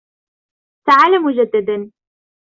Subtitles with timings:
[0.87, 1.91] تعالَ مُجدداً.